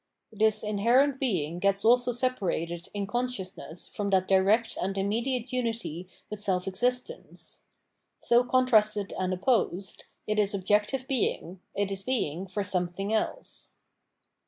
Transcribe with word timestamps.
This 0.31 0.63
inherent 0.63 1.19
being 1.19 1.59
gets 1.59 1.85
also 1.85 2.11
separated 2.11 2.87
in 2.91 3.05
con 3.05 3.27
sciousness 3.27 3.87
from 3.87 4.09
that 4.09 4.27
direct 4.27 4.75
and 4.81 4.97
immediate 4.97 5.49
umty 5.53 6.07
with 6.27 6.43
Conscience 6.43 6.43
649 6.43 6.43
self 7.37 7.47
existence: 7.47 7.63
so 8.19 8.43
contrasted 8.43 9.13
and 9.19 9.31
opposed, 9.31 10.05
it 10.25 10.39
is 10.39 10.55
objective 10.55 11.07
being, 11.07 11.59
it 11.75 11.91
is 11.91 12.01
being 12.01 12.47
for 12.47 12.63
something 12.63 13.13
else. 13.13 13.75